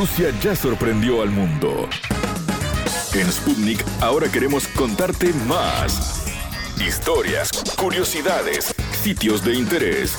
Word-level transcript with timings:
Rusia 0.00 0.30
ya 0.42 0.56
sorprendió 0.56 1.20
al 1.20 1.28
mundo. 1.28 1.86
En 3.12 3.30
Sputnik 3.30 3.84
ahora 4.00 4.32
queremos 4.32 4.66
contarte 4.68 5.30
más. 5.46 6.24
Historias, 6.80 7.50
curiosidades, 7.78 8.74
sitios 9.02 9.44
de 9.44 9.56
interés, 9.56 10.14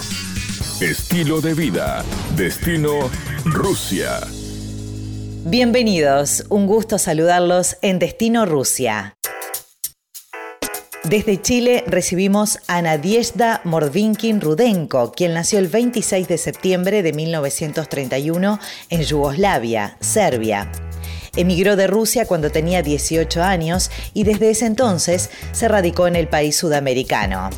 estilo 0.84 1.42
de 1.42 1.56
vida, 1.56 2.06
destino 2.36 3.10
Rusia. 3.44 4.20
Bienvenidos, 5.46 6.46
un 6.50 6.68
gusto 6.68 7.00
saludarlos 7.00 7.78
en 7.82 7.98
Destino 7.98 8.46
Rusia. 8.46 9.16
Desde 11.12 11.42
Chile 11.42 11.84
recibimos 11.88 12.60
a 12.68 12.82
Nadiezhda 12.82 13.60
Mordvinkin 13.66 14.40
Rudenko, 14.40 15.12
quien 15.12 15.34
nació 15.34 15.60
el 15.60 15.68
26 15.68 16.26
de 16.30 16.38
septiembre 16.38 17.04
de 17.04 17.12
1931 17.12 18.60
en 18.90 19.02
Yugoslavia, 19.02 19.98
Serbia. 20.00 20.72
Emigró 21.36 21.76
de 21.76 21.88
Rusia 21.88 22.26
cuando 22.26 22.50
tenía 22.50 22.82
18 22.82 23.44
años 23.44 23.92
y 24.14 24.24
desde 24.24 24.52
ese 24.52 24.66
entonces 24.68 25.32
se 25.52 25.68
radicó 25.68 26.08
en 26.08 26.16
el 26.16 26.30
país 26.30 26.56
sudamericano. 26.56 27.50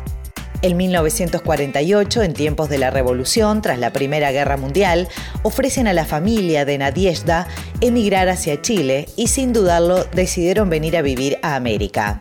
En 0.62 0.76
1948, 0.76 2.24
en 2.24 2.34
tiempos 2.34 2.68
de 2.68 2.78
la 2.78 2.90
Revolución, 2.90 3.62
tras 3.62 3.78
la 3.78 3.92
Primera 3.92 4.32
Guerra 4.32 4.56
Mundial, 4.56 5.06
ofrecen 5.44 5.86
a 5.86 5.92
la 5.92 6.06
familia 6.06 6.64
de 6.64 6.78
Nadiezhda 6.78 7.46
emigrar 7.80 8.28
hacia 8.30 8.60
Chile 8.60 9.06
y 9.14 9.28
sin 9.28 9.52
dudarlo 9.52 10.02
decidieron 10.12 10.70
venir 10.70 10.96
a 10.96 11.02
vivir 11.02 11.38
a 11.42 11.54
América. 11.54 12.20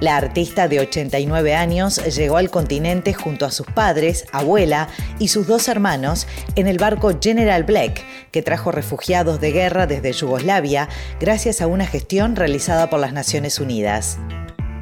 La 0.00 0.16
artista 0.16 0.68
de 0.68 0.80
89 0.80 1.54
años 1.54 1.96
llegó 2.14 2.36
al 2.36 2.50
continente 2.50 3.14
junto 3.14 3.46
a 3.46 3.50
sus 3.50 3.66
padres, 3.66 4.26
abuela 4.30 4.88
y 5.18 5.28
sus 5.28 5.46
dos 5.46 5.68
hermanos 5.68 6.26
en 6.54 6.66
el 6.66 6.76
barco 6.76 7.18
General 7.20 7.64
Black, 7.64 8.04
que 8.30 8.42
trajo 8.42 8.72
refugiados 8.72 9.40
de 9.40 9.52
guerra 9.52 9.86
desde 9.86 10.12
Yugoslavia 10.12 10.88
gracias 11.18 11.62
a 11.62 11.66
una 11.66 11.86
gestión 11.86 12.36
realizada 12.36 12.90
por 12.90 13.00
las 13.00 13.14
Naciones 13.14 13.58
Unidas. 13.58 14.18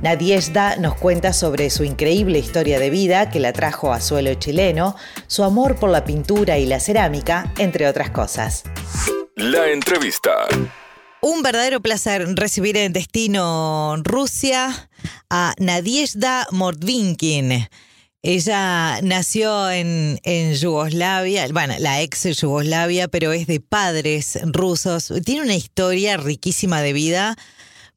Nadiezda 0.03 0.77
nos 0.77 0.97
cuenta 0.97 1.33
sobre 1.33 1.71
su 1.71 1.84
increíble 1.84 2.39
historia 2.39 2.78
de 2.78 2.91
vida 2.91 3.31
que 3.31 3.41
la 3.41 3.53
trajo 3.53 3.93
a 3.93 4.01
suelo 4.01 4.34
chileno, 4.34 4.97
su 5.28 5.45
amor 5.45 5.77
por 5.77 5.91
la 5.91 6.05
pintura 6.05 6.59
y 6.59 6.67
la 6.67 6.81
cerámica, 6.81 7.53
entre 7.59 7.87
otras 7.87 8.11
cosas. 8.11 8.65
La 9.37 9.71
entrevista. 9.71 10.47
Un 11.27 11.42
verdadero 11.42 11.80
placer 11.80 12.28
recibir 12.36 12.77
en 12.77 12.92
Destino 12.92 13.97
Rusia 14.05 14.91
a 15.31 15.55
Nadiezhda 15.58 16.47
Mordvinkin. 16.50 17.66
Ella 18.20 19.00
nació 19.00 19.70
en, 19.70 20.19
en, 20.22 20.53
Yugoslavia, 20.53 21.47
bueno, 21.50 21.72
la 21.78 22.03
ex 22.03 22.25
Yugoslavia, 22.39 23.08
pero 23.08 23.33
es 23.33 23.47
de 23.47 23.58
padres 23.58 24.39
rusos. 24.53 25.14
Tiene 25.25 25.41
una 25.41 25.55
historia 25.55 26.19
riquísima 26.19 26.83
de 26.83 26.92
vida 26.92 27.36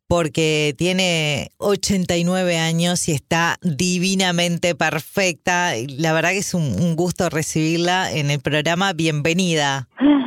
porque 0.08 0.74
tiene 0.78 1.50
89 1.58 2.58
años 2.58 3.10
y 3.10 3.12
está 3.12 3.58
divinamente 3.62 4.74
perfecta. 4.74 5.74
La 5.98 6.14
verdad 6.14 6.30
que 6.30 6.38
es 6.38 6.54
un, 6.54 6.96
gusto 6.96 7.30
recibirla 7.30 8.10
en 8.10 8.32
el 8.32 8.40
programa. 8.40 8.94
Bienvenida. 8.94 9.90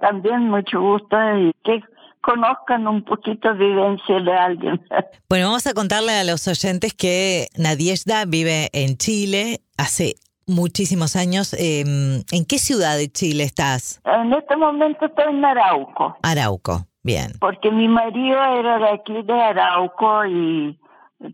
También 0.00 0.48
mucho 0.48 0.80
gusto 0.80 1.16
y 1.38 1.52
que 1.64 1.82
conozcan 2.20 2.88
un 2.88 3.02
poquito 3.02 3.54
vivencia 3.54 4.20
de 4.20 4.32
alguien. 4.32 4.80
Bueno, 5.28 5.46
vamos 5.46 5.66
a 5.66 5.74
contarle 5.74 6.12
a 6.12 6.22
los 6.22 6.46
oyentes 6.46 6.94
que 6.94 7.48
Nadiezda 7.58 8.24
vive 8.26 8.68
en 8.72 8.96
Chile 8.96 9.60
hace 9.76 10.14
muchísimos 10.46 11.16
años. 11.16 11.52
Em, 11.58 12.22
¿En 12.30 12.44
qué 12.46 12.58
ciudad 12.58 12.96
de 12.96 13.08
Chile 13.10 13.42
estás? 13.42 14.00
En 14.04 14.32
este 14.32 14.56
momento 14.56 15.06
estoy 15.06 15.34
en 15.34 15.44
Arauco. 15.44 16.16
Arauco, 16.22 16.86
bien. 17.02 17.32
Porque 17.40 17.72
mi 17.72 17.88
marido 17.88 18.40
era 18.40 18.78
de 18.78 18.88
aquí 18.90 19.20
de 19.22 19.32
Arauco 19.32 20.24
y 20.26 20.78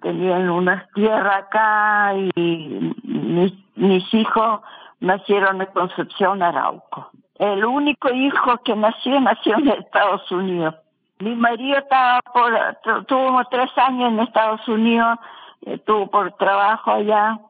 tenían 0.01 0.49
unas 0.49 0.91
tierras 0.95 1.45
acá 1.45 2.15
y 2.35 2.95
mis, 3.05 3.53
mis 3.77 4.15
hijos 4.15 4.61
nacieron 5.01 5.61
en 5.61 5.69
Concepción, 5.75 6.43
Arauco. 6.43 7.11
El 7.43 7.65
único 7.65 8.09
hijo 8.13 8.57
que 8.65 8.77
nació, 8.77 9.21
nació 9.21 9.59
en 9.59 9.67
Estados 9.71 10.31
Unidos. 10.31 10.77
Mi 11.19 11.35
marido 11.35 11.77
estaba 11.77 12.21
por, 12.33 13.05
tuvo 13.07 13.43
tres 13.51 13.69
años 13.79 14.13
en 14.13 14.21
Estados 14.21 14.69
Unidos, 14.69 15.19
estuvo 15.63 16.09
por 16.09 16.37
trabajo 16.37 16.93
allá, 16.93 17.41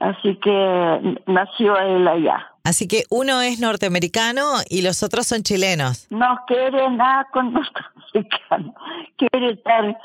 así 0.00 0.34
que 0.42 1.20
nació 1.26 1.78
él 1.78 2.08
allá. 2.08 2.44
Así 2.64 2.88
que 2.88 3.04
uno 3.08 3.40
es 3.40 3.60
norteamericano 3.60 4.42
y 4.68 4.82
los 4.82 5.04
otros 5.04 5.28
son 5.28 5.44
chilenos. 5.44 6.08
No 6.10 6.40
quiere 6.48 6.90
nada 6.90 7.28
con 7.32 7.52
norteamericano, 7.52 8.74
quiere 9.16 9.52
estar 9.52 9.96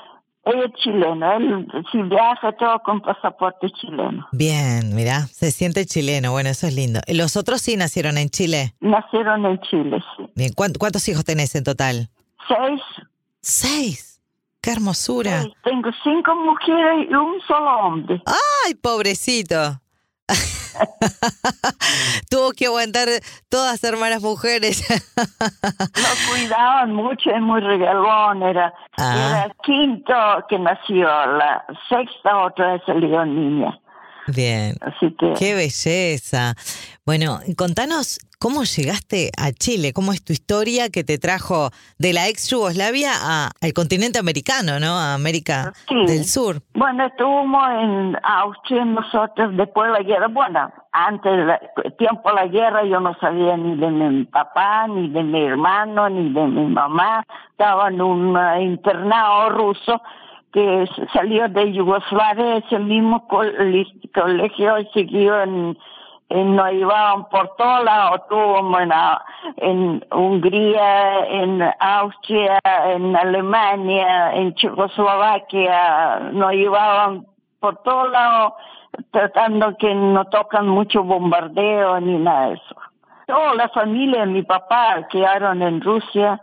él 0.43 0.63
es 0.63 0.73
chileno, 0.81 1.37
él 1.37 1.67
si 1.91 2.01
viaja 2.03 2.51
todo 2.53 2.79
con 2.83 3.01
pasaporte 3.01 3.69
chileno. 3.71 4.27
Bien, 4.31 4.95
mira, 4.95 5.27
se 5.27 5.51
siente 5.51 5.85
chileno, 5.85 6.31
bueno, 6.31 6.49
eso 6.49 6.67
es 6.67 6.75
lindo. 6.75 6.99
¿Los 7.07 7.37
otros 7.37 7.61
sí 7.61 7.77
nacieron 7.77 8.17
en 8.17 8.29
Chile? 8.29 8.73
Nacieron 8.79 9.45
en 9.45 9.59
Chile, 9.61 10.03
sí. 10.17 10.25
Bien, 10.35 10.51
¿cuántos 10.53 11.07
hijos 11.07 11.23
tenés 11.23 11.55
en 11.55 11.63
total? 11.63 12.09
Seis. 12.47 12.81
¿Seis? 13.41 14.11
¡Qué 14.61 14.71
hermosura! 14.71 15.43
tengo 15.63 15.89
cinco 16.03 16.35
mujeres 16.35 17.07
y 17.09 17.13
un 17.15 17.41
solo 17.47 17.79
hombre. 17.79 18.21
¡Ay, 18.27 18.75
pobrecito! 18.75 19.80
Tuvo 22.29 22.51
que 22.53 22.67
aguantar 22.67 23.07
todas 23.49 23.83
hermanas 23.83 24.21
mujeres. 24.21 24.83
Lo 25.17 26.31
cuidaban 26.31 26.93
mucho, 26.93 27.29
es 27.29 27.41
muy 27.41 27.61
regalón, 27.61 28.43
era, 28.43 28.73
ah. 28.97 29.15
era 29.15 29.43
el 29.45 29.53
quinto 29.63 30.13
que 30.49 30.59
nació, 30.59 31.07
la 31.07 31.65
sexta 31.89 32.37
otra 32.45 32.73
vez 32.73 32.81
salió 32.85 33.25
niña. 33.25 33.79
Bien. 34.27 34.75
Así 34.81 35.15
que. 35.17 35.33
Qué 35.37 35.53
belleza. 35.55 36.55
Bueno, 37.05 37.39
contanos 37.57 38.19
cómo 38.41 38.63
llegaste 38.63 39.29
a 39.37 39.51
Chile, 39.51 39.93
cómo 39.93 40.13
es 40.13 40.23
tu 40.23 40.33
historia 40.33 40.89
que 40.89 41.03
te 41.03 41.19
trajo 41.19 41.69
de 41.99 42.13
la 42.13 42.27
ex 42.27 42.49
Yugoslavia 42.49 43.11
al 43.61 43.73
continente 43.73 44.17
americano, 44.17 44.79
¿no? 44.79 44.97
A 44.97 45.13
América 45.13 45.73
del 45.89 46.25
Sur. 46.25 46.61
Bueno, 46.73 47.05
estuvimos 47.05 47.63
en 47.81 48.17
Austria 48.23 48.85
nosotros 48.85 49.55
después 49.57 49.91
de 49.91 49.93
la 49.93 50.03
guerra. 50.03 50.27
Bueno, 50.27 50.71
antes 50.91 51.31
del 51.31 51.93
tiempo 51.97 52.29
de 52.29 52.35
la 52.35 52.47
guerra 52.47 52.83
yo 52.83 52.99
no 52.99 53.15
sabía 53.19 53.55
ni 53.57 53.75
de 53.75 53.91
mi 53.91 54.25
papá, 54.25 54.87
ni 54.87 55.09
de 55.09 55.23
mi 55.23 55.43
hermano, 55.43 56.09
ni 56.09 56.33
de 56.33 56.47
mi 56.47 56.65
mamá. 56.65 57.23
Estaba 57.51 57.89
en 57.89 58.01
un 58.01 58.37
internado 58.59 59.49
ruso 59.49 60.01
que 60.51 60.87
salió 61.13 61.47
de 61.49 61.71
Yugoslavia, 61.71 62.57
ese 62.57 62.79
mismo 62.79 63.27
colegio 63.27 64.75
siguió 64.93 65.41
en, 65.41 65.77
en 66.29 66.55
nos 66.55 66.71
iban 66.73 67.29
por 67.29 67.55
todos 67.55 67.83
lados, 67.83 68.21
tuvo 68.29 68.79
en, 68.79 68.91
en 69.57 70.05
Hungría, 70.11 71.25
en 71.27 71.63
Austria, 71.79 72.59
en 72.85 73.15
Alemania, 73.15 74.33
en 74.33 74.53
Checoslovaquia, 74.55 76.31
nos 76.31 76.53
iban 76.53 77.25
por 77.59 77.77
todos 77.83 78.11
lados 78.11 78.53
tratando 79.11 79.77
que 79.77 79.93
no 79.93 80.25
tocan 80.25 80.67
mucho 80.67 81.03
bombardeo 81.03 81.99
ni 81.99 82.17
nada 82.17 82.47
de 82.47 82.53
eso. 82.55 82.75
Toda 83.27 83.55
la 83.55 83.69
familia 83.69 84.25
mi 84.25 84.43
papá 84.43 85.07
quedaron 85.09 85.61
en 85.61 85.79
Rusia. 85.79 86.41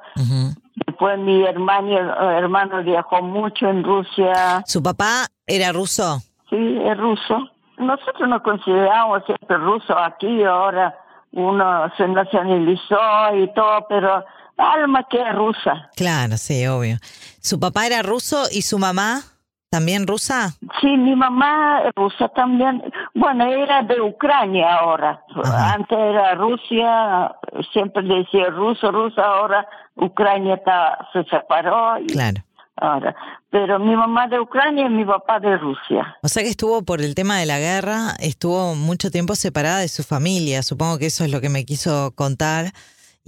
Después 0.98 1.16
mi 1.20 1.44
hermano, 1.44 1.96
hermano 2.32 2.82
viajó 2.82 3.22
mucho 3.22 3.68
en 3.68 3.84
Rusia. 3.84 4.64
¿Su 4.66 4.82
papá 4.82 5.28
era 5.46 5.70
ruso? 5.70 6.18
Sí, 6.50 6.56
es 6.84 6.98
ruso. 6.98 7.48
Nosotros 7.76 8.28
nos 8.28 8.42
consideramos 8.42 9.22
siempre 9.24 9.58
rusos 9.58 9.96
aquí, 9.96 10.42
ahora 10.42 10.98
uno 11.30 11.88
se 11.96 12.08
nacionalizó 12.08 12.98
y 13.32 13.46
todo, 13.54 13.86
pero 13.88 14.24
alma 14.56 15.06
que 15.08 15.22
es 15.22 15.34
rusa. 15.36 15.88
Claro, 15.94 16.36
sí, 16.36 16.66
obvio. 16.66 16.96
¿Su 17.40 17.60
papá 17.60 17.86
era 17.86 18.02
ruso 18.02 18.46
y 18.50 18.62
su 18.62 18.76
mamá 18.80 19.22
también 19.70 20.06
rusa? 20.06 20.54
Sí, 20.80 20.96
mi 20.96 21.14
mamá 21.14 21.82
rusa 21.94 22.28
también. 22.28 22.82
Bueno, 23.14 23.44
era 23.46 23.82
de 23.82 24.00
Ucrania 24.00 24.74
ahora. 24.74 25.22
Antes 25.44 25.98
era 25.98 26.34
Rusia, 26.34 27.34
siempre 27.72 28.02
decía 28.02 28.46
ruso, 28.50 28.90
ruso, 28.90 29.22
ahora 29.22 29.66
Ucrania 29.96 30.54
está, 30.54 30.98
se 31.12 31.24
separó. 31.24 31.98
Y 32.00 32.06
claro. 32.06 32.42
Ahora, 32.80 33.16
pero 33.50 33.80
mi 33.80 33.96
mamá 33.96 34.28
de 34.28 34.38
Ucrania 34.38 34.86
y 34.86 34.88
mi 34.88 35.04
papá 35.04 35.40
de 35.40 35.56
Rusia. 35.56 36.16
O 36.22 36.28
sea 36.28 36.44
que 36.44 36.48
estuvo 36.48 36.82
por 36.82 37.00
el 37.00 37.16
tema 37.16 37.36
de 37.38 37.46
la 37.46 37.58
guerra, 37.58 38.14
estuvo 38.20 38.76
mucho 38.76 39.10
tiempo 39.10 39.34
separada 39.34 39.80
de 39.80 39.88
su 39.88 40.04
familia, 40.04 40.62
supongo 40.62 40.96
que 40.98 41.06
eso 41.06 41.24
es 41.24 41.32
lo 41.32 41.40
que 41.40 41.48
me 41.48 41.64
quiso 41.64 42.12
contar. 42.14 42.72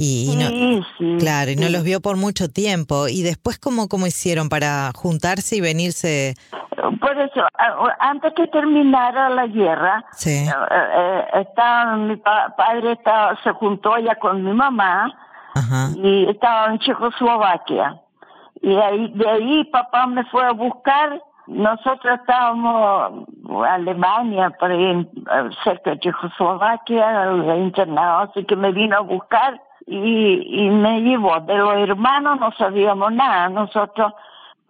Y, 0.02 0.32
sí, 0.32 0.82
sí, 0.96 1.16
claro, 1.18 1.50
y 1.50 1.56
no 1.56 1.68
los 1.68 1.84
vio 1.84 2.00
por 2.00 2.16
mucho 2.16 2.48
tiempo. 2.48 3.06
¿Y 3.06 3.22
después 3.22 3.58
cómo, 3.58 3.86
cómo 3.86 4.06
hicieron 4.06 4.48
para 4.48 4.92
juntarse 4.94 5.56
y 5.56 5.60
venirse? 5.60 6.36
Por 6.98 7.20
eso, 7.20 7.42
antes 7.98 8.32
que 8.34 8.46
terminara 8.46 9.28
la 9.28 9.46
guerra. 9.46 10.02
Eh, 10.24 10.48
eh, 10.70 11.24
estaba, 11.34 11.96
mi 11.96 12.16
padre 12.16 12.92
estaba, 12.92 13.38
se 13.44 13.50
juntó 13.52 13.98
ya 13.98 14.14
con 14.14 14.42
mi 14.42 14.54
mamá, 14.54 15.12
y 15.96 16.30
estaba 16.30 16.72
en 16.72 16.78
Checoslovaquia. 16.78 18.00
Y 18.62 18.74
ahí, 18.76 19.12
de 19.14 19.28
ahí 19.28 19.64
papá 19.64 20.06
me 20.06 20.24
fue 20.24 20.46
a 20.46 20.52
buscar. 20.52 21.22
Nosotros 21.46 22.20
estábamos 22.20 23.26
en 23.50 23.64
Alemania, 23.66 24.48
por 24.58 24.70
ahí, 24.70 25.06
cerca 25.62 25.90
de 25.90 26.00
Checoslovaquia, 26.00 27.56
internado, 27.58 28.30
así 28.30 28.44
que 28.44 28.56
me 28.56 28.72
vino 28.72 28.96
a 28.96 29.00
buscar 29.00 29.60
y, 29.90 30.64
y 30.64 30.70
me 30.70 31.00
llevó. 31.02 31.40
De 31.40 31.56
los 31.56 31.74
hermanos 31.76 32.38
no 32.38 32.52
sabíamos 32.52 33.12
nada. 33.12 33.48
Nosotros 33.48 34.12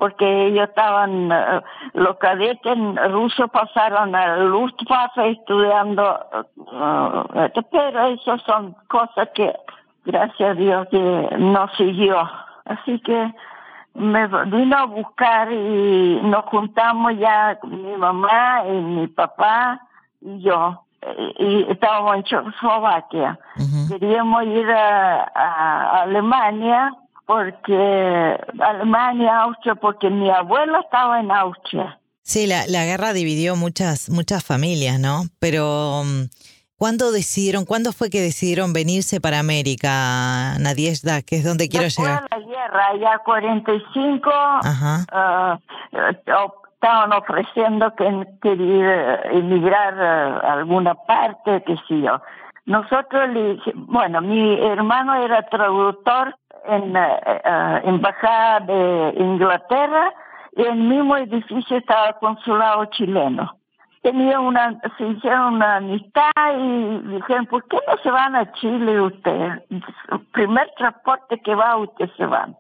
porque 0.01 0.47
ellos 0.47 0.67
estaban, 0.67 1.31
eh, 1.31 1.61
los 1.93 2.17
cadetes 2.17 2.75
rusos 3.13 3.51
pasaron 3.51 4.15
al 4.15 4.49
Luftwaffe 4.49 5.33
estudiando, 5.33 6.19
uh, 6.57 7.63
pero 7.71 8.07
eso 8.07 8.39
son 8.39 8.75
cosas 8.89 9.29
que, 9.35 9.55
gracias 10.07 10.51
a 10.53 10.55
Dios, 10.55 10.89
que 10.91 11.29
no 11.39 11.69
siguió. 11.77 12.17
Así 12.65 12.99
que 13.01 13.35
me 13.93 14.27
vino 14.47 14.77
a 14.79 14.87
buscar 14.87 15.53
y 15.53 16.19
nos 16.23 16.47
juntamos 16.47 17.19
ya 17.19 17.59
mi 17.65 17.95
mamá 17.99 18.63
y 18.67 18.73
mi 18.73 19.07
papá 19.07 19.83
y 20.23 20.41
yo. 20.41 20.83
Y, 21.39 21.67
estábamos 21.71 22.17
en 22.17 22.25
Checoslovaquia. 22.25 23.39
Queríamos 23.89 24.45
ir 24.45 24.71
a 24.71 26.03
Alemania 26.03 26.93
porque 27.31 28.37
Alemania, 28.59 29.43
Austria, 29.43 29.77
porque 29.77 30.11
mi 30.11 30.29
abuelo 30.29 30.81
estaba 30.81 31.21
en 31.21 31.31
Austria. 31.31 31.97
Sí, 32.23 32.49
la, 32.49 32.67
la 32.67 32.85
guerra 32.85 33.13
dividió 33.13 33.55
muchas, 33.55 34.11
muchas 34.11 34.43
familias, 34.43 34.99
¿no? 34.99 35.23
Pero 35.39 36.01
um, 36.01 36.27
¿cuándo 36.75 37.13
decidieron, 37.13 37.67
cuándo 37.67 37.93
fue 37.93 38.11
que 38.11 38.21
decidieron 38.21 38.73
venirse 38.73 39.21
para 39.21 39.39
América, 39.39 40.59
Nadiezda, 40.59 41.23
que 41.23 41.37
es 41.37 41.45
donde 41.45 41.69
quiero 41.69 41.87
llegar? 41.87 42.27
la 42.29 42.39
guerra, 42.41 42.97
ya 43.01 43.19
45, 43.25 44.29
uh, 44.29 45.61
estaban 46.81 47.13
ofreciendo 47.13 47.95
que 47.95 48.27
quería 48.41 49.17
emigrar 49.33 50.01
a 50.01 50.55
alguna 50.55 50.95
parte, 50.95 51.63
qué 51.67 51.77
sé 51.87 52.01
yo. 52.01 52.23
Nosotros 52.65 53.29
le 53.29 53.59
bueno, 53.75 54.23
mi 54.23 54.59
hermano 54.65 55.15
era 55.15 55.43
traductor 55.43 56.35
en 56.65 56.95
la 56.95 57.17
eh, 57.17 57.43
eh, 57.45 57.81
embajada 57.85 58.61
de 58.61 59.15
Inglaterra 59.19 60.11
y 60.57 60.63
en 60.63 60.69
el 60.69 60.89
mismo 60.89 61.19
edificio 61.19 61.77
estaba 61.77 62.09
el 62.09 62.15
consulado 62.15 62.87
chileno. 62.87 63.55
Tenía 64.01 64.41
una, 64.41 64.81
se 64.97 65.07
hicieron 65.07 65.57
una 65.57 65.77
amistad 65.77 66.31
y 66.59 66.99
dijeron, 67.09 67.45
¿por 67.45 67.63
qué 67.69 67.77
no 67.87 67.99
se 68.03 68.11
van 68.11 68.35
a 68.37 68.51
Chile 68.53 69.03
usted? 69.03 69.63
El 69.69 70.21
primer 70.33 70.71
transporte 70.79 71.39
que 71.41 71.55
va 71.55 71.77
usted 71.77 72.09
se 72.17 72.25
van. 72.25 72.57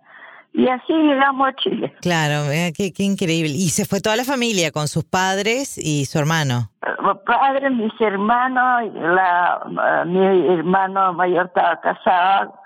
Y 0.53 0.69
así 0.69 0.93
llegamos 0.93 1.49
a 1.49 1.55
Chile. 1.55 1.95
Claro, 2.01 2.51
qué, 2.77 2.93
qué 2.93 3.03
increíble. 3.03 3.53
Y 3.53 3.69
se 3.69 3.85
fue 3.85 4.01
toda 4.01 4.17
la 4.17 4.25
familia 4.25 4.73
con 4.73 4.89
sus 4.89 5.05
padres 5.05 5.79
y 5.79 6.05
su 6.07 6.19
hermano. 6.19 6.71
Eh, 6.85 6.91
padres, 7.25 7.73
mis 7.73 7.93
hermanos, 8.01 8.93
la, 8.95 10.05
mi 10.07 10.19
hermano 10.55 11.13
mayor 11.13 11.47
estaba 11.47 11.81
casado 11.81 12.61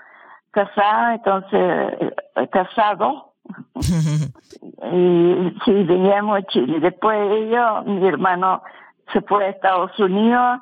casada, 0.54 1.14
entonces, 1.14 2.14
eh, 2.36 2.48
casado. 2.48 3.32
y 3.74 5.54
sí, 5.64 5.72
veníamos 5.84 6.38
a 6.38 6.42
Chile. 6.44 6.80
Después 6.80 7.18
ellos, 7.32 7.84
mi 7.84 8.06
hermano 8.06 8.62
se 9.12 9.20
fue 9.22 9.44
a 9.44 9.48
Estados 9.50 9.98
Unidos 9.98 10.60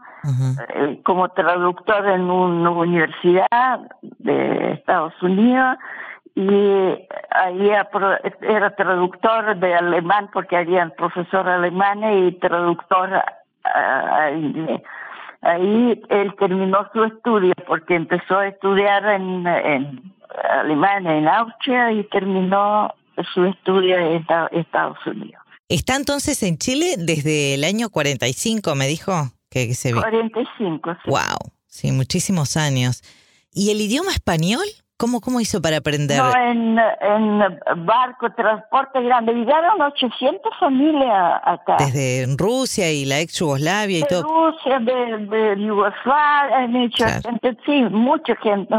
eh, 0.74 1.00
como 1.04 1.28
traductor 1.28 2.08
en 2.08 2.22
una 2.22 2.70
universidad 2.70 3.80
de 4.00 4.72
Estados 4.72 5.14
Unidos 5.22 5.76
y 6.34 6.48
ahí 7.30 7.70
era 8.40 8.74
traductor 8.74 9.56
de 9.56 9.74
alemán 9.74 10.30
porque 10.32 10.56
había 10.56 10.88
profesor 10.90 11.48
alemán 11.48 12.02
y 12.26 12.32
traductor 12.32 13.22
a 13.64 14.30
inglés. 14.30 14.82
Ahí 15.42 16.00
él 16.08 16.34
terminó 16.38 16.88
su 16.92 17.02
estudio 17.04 17.52
porque 17.66 17.96
empezó 17.96 18.38
a 18.38 18.46
estudiar 18.46 19.04
en, 19.06 19.46
en 19.46 20.14
Alemania, 20.50 21.16
en 21.16 21.28
Austria 21.28 21.92
y 21.92 22.04
terminó 22.04 22.94
su 23.34 23.44
estudio 23.44 23.98
en 23.98 24.24
Estados 24.52 24.98
Unidos. 25.04 25.42
¿Está 25.68 25.96
entonces 25.96 26.42
en 26.42 26.58
Chile 26.58 26.94
desde 26.98 27.54
el 27.54 27.64
año 27.64 27.90
45, 27.90 28.74
me 28.74 28.86
dijo? 28.86 29.12
Que, 29.50 29.74
se 29.74 29.92
45, 29.92 30.94
sí. 31.04 31.10
Wow, 31.10 31.52
sí, 31.66 31.92
muchísimos 31.92 32.56
años. 32.56 33.02
¿Y 33.52 33.70
el 33.70 33.80
idioma 33.80 34.12
español? 34.12 34.64
¿Cómo, 35.02 35.20
¿Cómo 35.20 35.40
hizo 35.40 35.60
para 35.60 35.78
aprender? 35.78 36.16
No, 36.16 36.30
en, 36.32 36.78
en 36.78 37.84
barco, 37.84 38.30
transporte 38.36 39.02
grande. 39.02 39.32
Llegaron 39.32 39.82
800 39.82 40.52
familias 40.60 41.40
acá. 41.42 41.76
Desde 41.80 42.32
Rusia 42.38 42.92
y 42.92 43.04
la 43.04 43.18
ex 43.18 43.36
Yugoslavia 43.36 43.98
y 43.98 44.00
de 44.02 44.06
todo. 44.06 44.22
Rusia, 44.22 44.78
de, 44.78 45.26
de 45.26 45.60
Yugoslavia, 45.60 46.68
mucha 46.68 47.20
gente, 47.20 47.56
sí, 47.66 47.82
mucha 47.90 48.36
gente. 48.36 48.72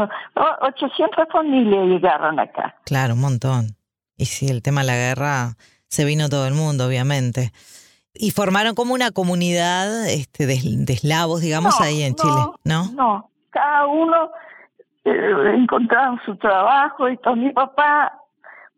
800 0.62 1.26
familias 1.30 1.88
llegaron 1.88 2.40
acá. 2.40 2.74
Claro, 2.86 3.12
un 3.12 3.20
montón. 3.20 3.76
Y 4.16 4.24
sí, 4.24 4.48
el 4.48 4.62
tema 4.62 4.80
de 4.80 4.86
la 4.86 4.96
guerra 4.96 5.56
se 5.88 6.06
vino 6.06 6.30
todo 6.30 6.46
el 6.46 6.54
mundo, 6.54 6.86
obviamente. 6.86 7.52
Y 8.14 8.30
formaron 8.30 8.74
como 8.74 8.94
una 8.94 9.10
comunidad 9.10 10.08
este, 10.08 10.46
de, 10.46 10.54
eslavos, 10.88 11.42
digamos, 11.42 11.78
ahí 11.82 12.02
en 12.02 12.14
Chile, 12.14 12.46
¿no? 12.64 12.90
No, 12.92 13.30
cada 13.50 13.86
uno 13.86 14.30
encontraron 15.04 16.20
su 16.24 16.36
trabajo 16.36 17.08
y 17.08 17.16
con 17.18 17.40
mi 17.40 17.52
papá 17.52 18.12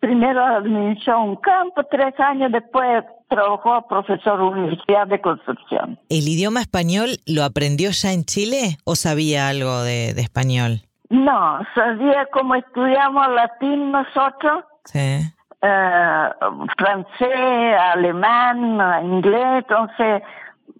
primero 0.00 0.44
administró 0.44 1.22
un 1.22 1.36
campo, 1.36 1.82
tres 1.90 2.18
años 2.20 2.52
después 2.52 3.04
trabajó 3.28 3.86
profesor 3.88 4.38
de 4.38 4.44
Universidad 4.44 5.06
de 5.06 5.20
Construcción. 5.20 5.98
¿El 6.08 6.28
idioma 6.28 6.60
español 6.60 7.18
lo 7.26 7.44
aprendió 7.44 7.90
ya 7.90 8.12
en 8.12 8.24
Chile 8.24 8.78
o 8.84 8.94
sabía 8.94 9.48
algo 9.48 9.82
de, 9.82 10.10
español? 10.10 10.82
No, 11.08 11.60
sabía 11.74 12.26
cómo 12.32 12.54
estudiamos 12.54 13.28
latín 13.28 13.90
nosotros. 13.90 14.64
Sí. 14.84 15.20
Eh, 15.62 16.28
francés, 16.76 17.76
alemán, 17.94 18.78
inglés, 19.04 19.64
entonces 19.64 20.22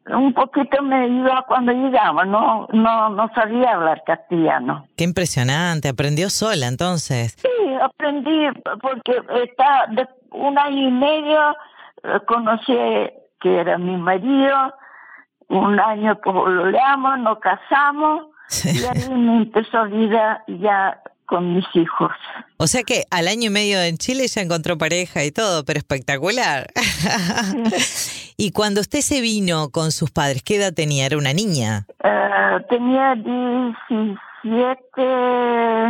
un 0.08 0.32
poquito 0.32 0.82
me 0.82 1.05
ayudó 1.05 1.44
cuando 1.49 1.73
llegamos, 1.73 2.26
no, 2.26 2.69
no, 2.73 3.11
no 3.11 3.31
sabía 3.35 3.73
hablar 3.73 4.03
castellano. 4.06 4.87
Qué 4.97 5.05
impresionante, 5.05 5.88
aprendió 5.88 6.31
sola 6.31 6.69
entonces. 6.69 7.37
Sí, 7.37 7.75
aprendí 7.81 8.47
porque 8.81 9.21
está 9.45 9.87
de 9.90 10.07
un 10.31 10.59
año 10.59 10.88
y 10.88 10.92
medio 10.92 11.57
eh, 12.02 12.21
conocí 12.26 12.73
que 13.40 13.61
era 13.61 13.78
mi 13.78 13.97
marido, 13.97 14.75
un 15.49 15.78
año 15.78 16.19
lo 16.25 16.71
leamos, 16.71 17.19
nos 17.21 17.38
casamos 17.38 18.26
y 18.64 18.85
ahí 18.85 19.09
me 19.11 19.37
empezó 19.38 19.85
vida 19.87 20.45
ya 20.47 21.00
con 21.26 21.54
mis 21.54 21.64
hijos. 21.75 22.12
O 22.57 22.66
sea 22.66 22.83
que 22.85 23.04
al 23.11 23.28
año 23.28 23.47
y 23.47 23.50
medio 23.50 23.81
en 23.83 23.99
Chile 23.99 24.26
ya 24.28 24.40
encontró 24.40 24.78
pareja 24.78 25.25
y 25.25 25.33
todo, 25.33 25.64
pero 25.64 25.78
espectacular. 25.78 26.69
y 28.37 28.50
cuando 28.50 28.81
usted 28.81 29.00
se 29.00 29.21
vino 29.21 29.71
con 29.71 29.93
sus 29.93 30.11
padres, 30.11 30.43
¿qué 30.43 30.57
edad 30.57 30.73
tenía? 30.73 31.07
¿Era 31.07 31.16
una 31.16 31.33
niña? 31.33 31.87
Eh, 32.05 32.64
tenía 32.69 33.14
17. 33.14 34.19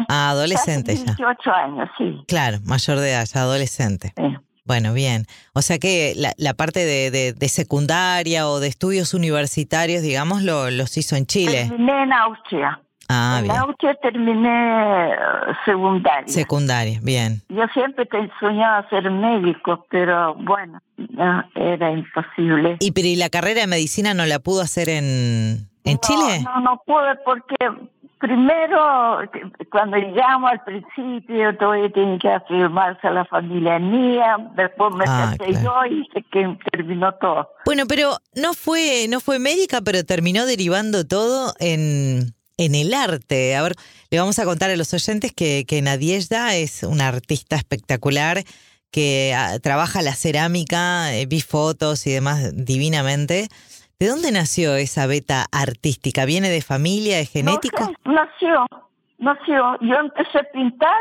Ah, 0.09 0.31
adolescente 0.31 0.95
18 0.95 1.51
años, 1.51 1.89
sí. 1.99 2.23
Claro, 2.29 2.59
mayor 2.65 2.99
de 2.99 3.11
edad, 3.11 3.27
ya 3.27 3.41
adolescente. 3.41 4.13
Bueno, 4.65 4.93
bien. 4.93 5.27
O 5.55 5.63
sea 5.63 5.79
que 5.79 6.15
la, 6.17 6.33
la 6.39 6.55
parte 6.55 6.85
de, 6.85 7.33
de, 7.33 7.49
secundaria 7.49 8.49
o 8.49 8.59
de 8.59 8.67
estudios 8.67 9.15
universitarios, 9.15 10.03
digamos, 10.03 10.43
lo, 10.43 10.71
los 10.71 10.97
hizo 10.97 11.15
en 11.15 11.27
Chile. 11.27 11.67
Terminé 11.69 12.03
en 12.03 12.13
Austria. 12.13 12.81
Ah, 13.09 13.41
en 13.45 13.51
Austria 13.51 13.95
terminé 13.95 15.13
eh, 15.13 15.17
secundaria. 15.65 16.29
Secundaria, 16.29 16.99
bien. 17.03 17.43
Yo 17.49 17.65
siempre 17.73 18.09
soñaba 18.41 18.89
ser 18.89 19.11
médico, 19.11 19.87
pero 19.91 20.35
bueno, 20.35 20.81
era 21.55 21.93
imposible. 21.93 22.77
¿Y 22.81 22.93
pero 22.93 23.09
la 23.17 23.31
carrera 23.31 23.61
de 23.63 23.67
medicina 23.67 24.15
no 24.15 24.27
la 24.27 24.39
pudo 24.39 24.63
hacer 24.63 24.89
en, 24.89 25.69
en 25.85 25.99
Chile? 25.99 26.43
No, 26.45 26.61
no 26.61 26.83
pude 26.85 27.15
porque 27.25 27.57
primero, 28.19 29.21
cuando 29.71 29.97
llegamos 29.97 30.51
al 30.51 30.65
principio, 30.65 31.57
todavía 31.57 31.91
tenía 31.91 32.19
que 32.19 32.29
afirmarse 32.29 33.07
a 33.07 33.11
la 33.11 33.25
familia 33.27 33.79
mía, 33.79 34.37
después 34.57 34.95
me 34.95 35.05
ah, 35.07 35.35
yo 35.39 35.85
y 35.91 36.09
sé 36.13 36.25
que 36.31 36.59
terminó 36.73 37.13
todo. 37.21 37.49
Bueno, 37.65 37.85
pero 37.87 38.17
no 38.35 38.55
fue, 38.55 39.07
no 39.09 39.21
fue 39.21 39.39
médica, 39.39 39.81
pero 39.83 40.05
terminó 40.05 40.47
derivando 40.47 41.07
todo 41.07 41.53
en 41.59 42.35
en 42.57 42.75
el 42.75 42.95
arte. 42.95 43.57
A 43.57 43.63
ver, 43.63 43.75
le 44.11 44.19
vamos 44.19 44.39
a 44.39 44.45
contar 44.45 44.71
a 44.71 44.77
los 44.77 44.93
oyentes 44.95 45.33
que, 45.33 45.65
que 45.67 45.83
Nadiezda 45.83 46.55
es 46.55 46.83
una 46.83 47.09
artista 47.09 47.57
espectacular 47.57 48.39
que 48.91 49.35
ah, 49.37 49.59
trabaja 49.63 50.01
la 50.03 50.15
cerámica, 50.15 51.13
eh, 51.15 51.27
vi 51.27 51.41
fotos 51.41 52.07
y 52.07 52.13
demás 52.13 52.53
divinamente. 52.55 53.49
¿De 53.99 54.09
dónde 54.09 54.31
nació 54.31 54.75
esa 54.77 55.07
beta 55.07 55.47
artística? 55.53 56.25
¿Viene 56.25 56.51
de 56.51 56.63
familia, 56.63 57.17
de 57.17 57.27
genético? 57.27 57.93
nació, 58.05 58.67
sé, 59.47 59.53
yo 59.81 59.95
empecé 59.97 60.39
a 60.39 60.45
pintar 60.45 60.97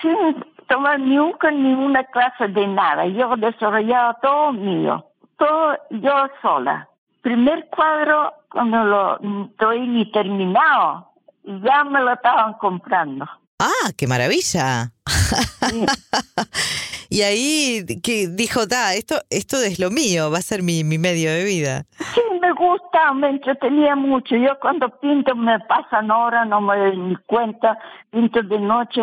sin 0.00 0.44
tomar 0.68 1.00
nunca 1.00 1.50
ninguna 1.50 2.04
clase 2.04 2.48
de 2.48 2.66
nada. 2.66 3.06
Yo 3.06 3.36
desarrollaba 3.36 4.18
todo 4.22 4.52
mío, 4.52 5.04
todo 5.38 5.76
yo 5.90 6.28
sola. 6.40 6.88
Primer 7.22 7.68
cuadro, 7.68 8.34
cuando 8.50 8.84
lo 8.84 9.46
estoy 9.46 9.86
ni 9.86 10.10
terminado, 10.10 11.12
ya 11.44 11.84
me 11.84 12.00
lo 12.00 12.12
estaban 12.12 12.54
comprando. 12.54 13.24
Ah, 13.60 13.92
qué 13.96 14.08
maravilla. 14.08 14.90
y 17.08 17.22
ahí 17.22 17.84
que 18.02 18.26
dijo, 18.26 18.66
da, 18.66 18.94
esto, 18.94 19.20
esto 19.30 19.56
es 19.58 19.78
lo 19.78 19.90
mío, 19.90 20.32
va 20.32 20.38
a 20.38 20.42
ser 20.42 20.64
mi, 20.64 20.82
mi 20.82 20.98
medio 20.98 21.30
de 21.30 21.44
vida. 21.44 21.84
Sí, 22.12 22.20
me 22.40 22.52
gusta, 22.54 23.12
me 23.12 23.30
entretenía 23.30 23.94
mucho. 23.94 24.34
Yo 24.34 24.58
cuando 24.60 24.88
pinto 24.98 25.36
me 25.36 25.60
pasan 25.60 26.10
horas, 26.10 26.48
no 26.48 26.60
me 26.60 26.76
doy 26.76 27.16
cuenta, 27.26 27.78
pinto 28.10 28.42
de 28.42 28.58
noche, 28.58 29.02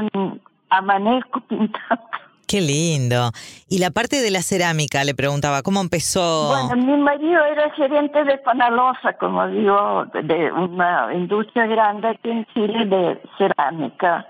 amanezco 0.70 1.40
pintando. 1.48 2.04
Qué 2.50 2.62
lindo. 2.62 3.30
Y 3.70 3.78
la 3.78 3.92
parte 3.92 4.24
de 4.24 4.32
la 4.32 4.42
cerámica, 4.42 5.04
le 5.04 5.14
preguntaba, 5.14 5.62
¿cómo 5.62 5.82
empezó? 5.82 6.48
Bueno, 6.48 6.84
mi 6.84 6.98
marido 6.98 7.46
era 7.46 7.70
gerente 7.76 8.24
de 8.24 8.40
Panalosa, 8.40 9.14
como 9.20 9.46
digo, 9.50 10.06
de 10.24 10.52
una 10.52 11.14
industria 11.14 11.68
grande 11.68 12.08
aquí 12.08 12.32
en 12.32 12.48
Chile 12.56 12.86
de 12.88 13.22
cerámica. 13.38 14.26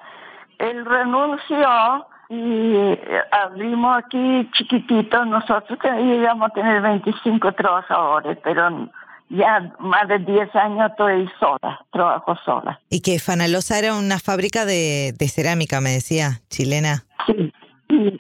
Él 0.58 0.84
renunció 0.84 2.08
y 2.28 3.00
abrimos 3.32 4.04
aquí 4.04 4.50
chiquitito. 4.52 5.24
Nosotros 5.24 5.80
íbamos 5.82 6.52
a 6.52 6.54
tener 6.54 6.82
25 6.82 7.54
trabajadores, 7.54 8.38
pero 8.44 8.90
ya 9.30 9.74
más 9.80 10.10
de 10.10 10.20
10 10.20 10.56
años 10.58 10.92
estoy 10.92 11.30
sola, 11.40 11.86
trabajo 11.90 12.36
sola. 12.44 12.82
Y 12.90 13.00
que 13.00 13.18
Fanalosa 13.20 13.80
era 13.80 13.96
una 13.96 14.20
fábrica 14.20 14.66
de, 14.66 15.14
de 15.18 15.28
cerámica, 15.30 15.80
me 15.80 15.92
decía, 15.92 16.42
chilena. 16.50 17.06
Sí, 18.00 18.18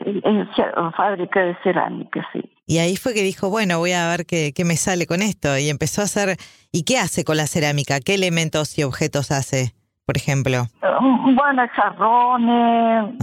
fábrica 0.98 1.40
de 1.42 1.56
cerámica, 1.64 2.28
sí. 2.34 2.42
Y 2.66 2.80
ahí 2.80 2.98
fue 2.98 3.14
que 3.14 3.24
dijo, 3.24 3.50
bueno, 3.50 3.80
voy 3.80 3.94
a 3.94 4.10
ver 4.10 4.26
qué, 4.26 4.52
qué 4.54 4.66
me 4.66 4.76
sale 4.76 5.08
con 5.08 5.22
esto. 5.22 5.58
Y 5.58 5.70
empezó 5.70 6.02
a 6.02 6.04
hacer, 6.04 6.38
¿y 6.72 6.84
qué 6.84 6.98
hace 6.98 7.24
con 7.24 7.38
la 7.38 7.48
cerámica? 7.48 8.00
¿Qué 8.00 8.16
elementos 8.16 8.78
y 8.78 8.84
objetos 8.84 9.32
hace, 9.32 9.74
por 10.06 10.18
ejemplo? 10.18 10.64
Um, 10.84 11.36
bueno, 11.36 11.64
jarrones, 11.74 13.16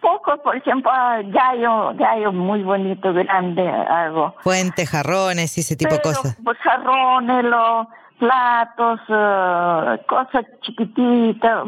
pocos, 0.00 0.40
por 0.40 0.56
ejemplo, 0.56 0.90
gallo, 1.26 1.94
gallo 1.94 2.32
muy 2.32 2.62
bonito, 2.62 3.12
grande, 3.12 3.68
algo. 3.68 4.34
Fuentes, 4.40 4.90
jarrones 4.90 5.56
y 5.56 5.60
ese 5.60 5.76
tipo 5.76 5.94
de 5.94 6.00
cosas. 6.00 6.36
Pues 6.42 6.58
jarrones, 6.58 7.44
los 7.44 7.86
platos, 8.18 9.00
uh, 9.08 10.06
cosas 10.08 10.44
chiquititas. 10.62 11.64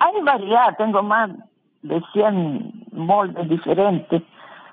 Hay 0.00 0.22
variedad, 0.22 0.76
tengo 0.76 1.02
más 1.02 1.30
de 1.82 2.02
100 2.12 2.79
moldes 3.00 3.48
diferentes. 3.48 4.22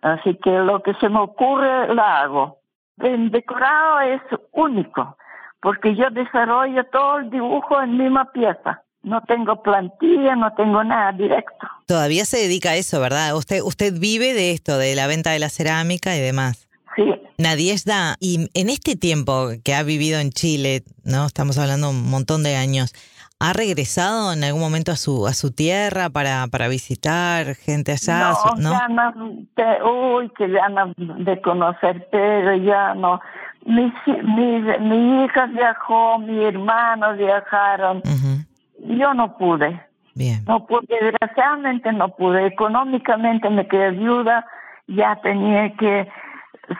Así 0.02 0.36
que 0.36 0.52
lo 0.52 0.82
que 0.84 0.94
se 0.96 1.10
me 1.10 1.20
ocurre 1.20 1.94
lo 1.94 2.02
hago. 2.02 2.60
El 3.00 3.32
decorado 3.32 4.00
es 4.02 4.22
único, 4.54 5.18
porque 5.62 5.96
yo 5.96 6.10
desarrollo 6.10 6.84
todo 6.86 7.20
el 7.20 7.30
dibujo 7.30 7.82
en 7.82 7.98
misma 7.98 8.32
pieza. 8.32 8.84
No 9.04 9.22
tengo 9.22 9.62
plantilla, 9.62 10.36
no 10.36 10.54
tengo 10.54 10.84
nada 10.84 11.12
directo. 11.12 11.68
Todavía 11.86 12.26
se 12.26 12.38
dedica 12.38 12.72
a 12.72 12.76
eso, 12.76 13.00
¿verdad? 13.00 13.36
Usted, 13.36 13.62
usted 13.64 13.94
vive 14.00 14.34
de 14.34 14.52
esto, 14.52 14.78
de 14.78 14.96
la 14.96 15.08
venta 15.08 15.32
de 15.32 15.40
la 15.40 15.50
cerámica 15.50 16.16
y 16.16 16.20
demás. 16.20 16.68
Sí. 16.96 17.14
Nadiesda, 17.40 18.16
y 18.20 18.50
en 18.56 18.70
este 18.70 18.96
tiempo 18.96 19.50
que 19.64 19.76
ha 19.76 19.84
vivido 19.84 20.20
en 20.20 20.32
Chile, 20.32 20.82
¿no? 21.04 21.28
Estamos 21.28 21.60
hablando 21.60 21.92
un 21.92 22.10
montón 22.10 22.42
de 22.42 22.56
años. 22.56 22.96
¿Ha 23.40 23.54
regresado 23.54 24.34
en 24.34 24.44
algún 24.44 24.60
momento 24.60 24.92
a 24.92 24.96
su 24.96 25.28
a 25.28 25.34
su 25.34 25.52
tierra 25.52 26.10
para, 26.10 26.48
para 26.48 26.68
visitar 26.68 27.54
gente 27.54 27.92
allá? 27.92 28.34
No, 28.58 28.74
uy, 29.86 30.30
que 30.36 30.48
ganas 30.48 30.96
de 30.98 31.40
conocer, 31.42 32.08
pero 32.12 32.56
ya 32.56 32.96
no. 32.96 33.22
Mi, 33.64 33.94
mi, 34.24 35.24
hija 35.24 35.46
viajó, 35.46 36.18
mi 36.18 36.44
hermano 36.44 37.14
viajaron. 37.14 38.02
Yo 38.80 39.14
no 39.14 39.38
pude. 39.38 39.80
Bien. 40.16 40.44
No 40.48 40.66
pude, 40.66 40.88
desgraciadamente 40.90 41.94
no 41.94 42.10
pude. 42.10 42.48
Económicamente 42.48 43.48
me 43.52 43.68
quedé 43.68 43.92
viuda, 43.92 44.48
ya 44.88 45.16
tenía 45.22 45.72
que 45.76 46.08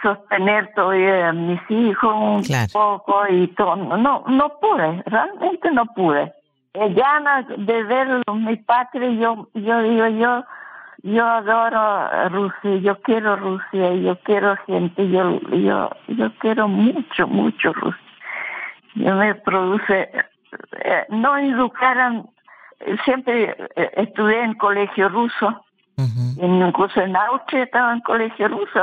sostener 0.02 0.72
todavía 0.74 1.30
a 1.30 1.34
mis 1.34 1.62
hijos 1.70 2.14
un 2.14 2.44
poco 2.72 3.24
y 3.30 3.48
todo. 3.50 3.76
No, 3.76 4.24
no 4.28 4.60
pude, 4.60 5.04
realmente 5.06 5.72
no 5.72 5.86
pude 5.88 6.34
ganas 6.86 7.46
de 7.48 7.84
ver 7.84 8.24
mi 8.34 8.56
patria, 8.58 9.10
yo, 9.12 9.50
yo 9.54 9.82
digo, 9.82 10.08
yo, 10.08 10.44
yo 11.04 11.26
adoro 11.26 12.30
Rusia, 12.30 12.78
yo 12.78 13.02
quiero 13.02 13.36
Rusia, 13.36 13.94
yo 13.96 14.18
quiero 14.24 14.56
gente, 14.66 15.10
yo, 15.10 15.40
yo, 15.52 15.90
yo 16.08 16.32
quiero 16.40 16.68
mucho, 16.68 17.28
mucho 17.28 17.74
Rusia. 17.74 18.02
Yo 18.96 19.16
me 19.16 19.36
produce, 19.36 20.10
eh, 20.84 21.06
no 21.10 21.38
educaron, 21.38 22.30
siempre 23.06 23.56
eh, 23.76 23.92
estudié 23.98 24.44
en 24.44 24.54
colegio 24.56 25.10
ruso, 25.10 25.64
incluso 26.40 27.02
en 27.02 27.16
Austria 27.16 27.64
estaba 27.64 27.94
en 27.94 28.02
colegio 28.02 28.48
ruso, 28.48 28.80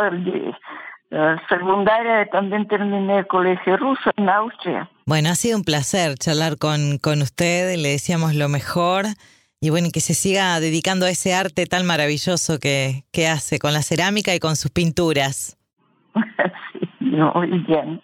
secundaria 1.49 2.27
también 2.31 2.67
terminé 2.67 3.19
el 3.19 3.27
colegio 3.27 3.77
ruso 3.77 4.11
en 4.15 4.29
Austria. 4.29 4.89
Bueno, 5.05 5.29
ha 5.29 5.35
sido 5.35 5.57
un 5.57 5.63
placer 5.63 6.15
charlar 6.15 6.57
con, 6.57 6.99
con 6.99 7.21
usted, 7.21 7.75
le 7.77 7.89
decíamos 7.89 8.35
lo 8.35 8.47
mejor 8.47 9.05
y 9.61 9.71
bueno, 9.71 9.89
que 9.91 9.99
se 9.99 10.13
siga 10.13 10.59
dedicando 10.59 11.05
a 11.05 11.09
ese 11.09 11.33
arte 11.33 11.65
tan 11.65 11.85
maravilloso 11.85 12.59
que, 12.59 13.03
que 13.11 13.27
hace 13.27 13.59
con 13.59 13.73
la 13.73 13.81
cerámica 13.81 14.33
y 14.33 14.39
con 14.39 14.55
sus 14.55 14.71
pinturas. 14.71 15.57
sí, 16.99 17.05
muy 17.05 17.47
bien. 17.67 18.01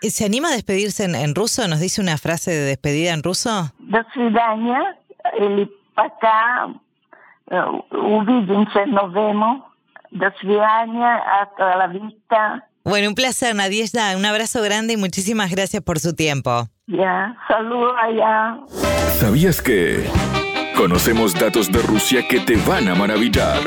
¿Se 0.00 0.24
anima 0.24 0.48
a 0.48 0.52
despedirse 0.52 1.04
en, 1.04 1.34
ruso? 1.34 1.66
¿Nos 1.68 1.80
dice 1.80 2.00
una 2.00 2.18
frase 2.18 2.50
de 2.50 2.64
despedida 2.64 3.12
en 3.12 3.22
ruso? 3.22 3.72
До 3.78 4.02
свидания, 4.12 4.96
или 5.40 5.68
пока, 5.94 6.68
увидимся, 7.90 8.86
nos 8.86 9.12
vemos. 9.12 9.64
hasta 10.19 11.77
la 11.77 11.87
vista. 11.87 12.69
Bueno, 12.83 13.09
un 13.09 13.15
placer, 13.15 13.55
Nadiesda. 13.55 14.17
Un 14.17 14.25
abrazo 14.25 14.61
grande 14.61 14.93
y 14.93 14.97
muchísimas 14.97 15.51
gracias 15.51 15.81
por 15.81 15.99
su 15.99 16.13
tiempo. 16.13 16.67
Ya, 16.87 17.35
saludos 17.47 17.93
allá. 18.01 18.59
¿Sabías 19.19 19.61
que 19.61 20.05
conocemos 20.75 21.33
datos 21.33 21.71
de 21.71 21.81
Rusia 21.81 22.27
que 22.27 22.41
te 22.41 22.57
van 22.67 22.89
a 22.89 22.95
maravillar? 22.95 23.59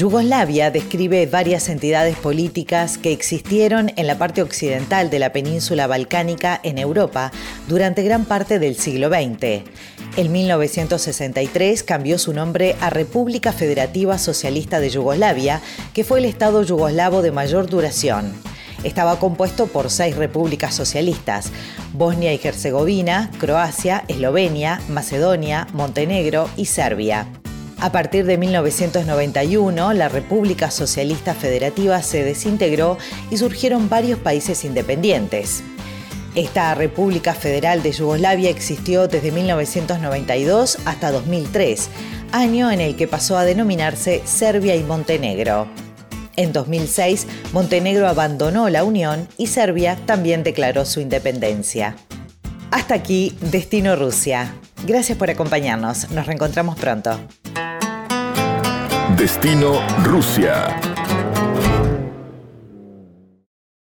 Yugoslavia 0.00 0.70
describe 0.70 1.26
varias 1.26 1.68
entidades 1.68 2.16
políticas 2.16 2.96
que 2.96 3.12
existieron 3.12 3.90
en 3.96 4.06
la 4.06 4.16
parte 4.16 4.40
occidental 4.40 5.10
de 5.10 5.18
la 5.18 5.30
península 5.30 5.86
balcánica 5.86 6.58
en 6.62 6.78
Europa 6.78 7.32
durante 7.68 8.02
gran 8.02 8.24
parte 8.24 8.58
del 8.58 8.76
siglo 8.76 9.10
XX. 9.10 9.62
En 10.16 10.32
1963 10.32 11.84
cambió 11.84 12.18
su 12.18 12.32
nombre 12.32 12.74
a 12.80 12.90
República 12.90 13.52
Federativa 13.52 14.18
Socialista 14.18 14.80
de 14.80 14.90
Yugoslavia, 14.90 15.60
que 15.94 16.02
fue 16.02 16.18
el 16.18 16.24
Estado 16.24 16.62
yugoslavo 16.62 17.22
de 17.22 17.30
mayor 17.30 17.68
duración. 17.68 18.32
Estaba 18.82 19.20
compuesto 19.20 19.68
por 19.68 19.88
seis 19.88 20.16
repúblicas 20.16 20.74
socialistas, 20.74 21.52
Bosnia 21.92 22.34
y 22.34 22.40
Herzegovina, 22.42 23.30
Croacia, 23.38 24.04
Eslovenia, 24.08 24.80
Macedonia, 24.88 25.68
Montenegro 25.74 26.48
y 26.56 26.64
Serbia. 26.64 27.28
A 27.78 27.92
partir 27.92 28.26
de 28.26 28.36
1991, 28.36 29.92
la 29.92 30.08
República 30.08 30.70
Socialista 30.70 31.34
Federativa 31.34 32.02
se 32.02 32.24
desintegró 32.24 32.98
y 33.30 33.36
surgieron 33.36 33.88
varios 33.88 34.18
países 34.18 34.64
independientes. 34.64 35.62
Esta 36.34 36.74
República 36.74 37.34
Federal 37.34 37.82
de 37.82 37.90
Yugoslavia 37.90 38.50
existió 38.50 39.08
desde 39.08 39.32
1992 39.32 40.78
hasta 40.84 41.10
2003, 41.10 41.88
año 42.30 42.70
en 42.70 42.80
el 42.80 42.94
que 42.94 43.08
pasó 43.08 43.36
a 43.36 43.44
denominarse 43.44 44.22
Serbia 44.24 44.76
y 44.76 44.84
Montenegro. 44.84 45.68
En 46.36 46.52
2006, 46.52 47.26
Montenegro 47.52 48.06
abandonó 48.06 48.68
la 48.68 48.84
Unión 48.84 49.26
y 49.36 49.48
Serbia 49.48 49.98
también 50.06 50.44
declaró 50.44 50.86
su 50.86 51.00
independencia. 51.00 51.96
Hasta 52.70 52.94
aquí, 52.94 53.36
Destino 53.40 53.96
Rusia. 53.96 54.54
Gracias 54.86 55.18
por 55.18 55.30
acompañarnos. 55.30 56.10
Nos 56.12 56.26
reencontramos 56.26 56.78
pronto. 56.78 57.18
Destino 59.16 59.80
Rusia. 60.04 60.80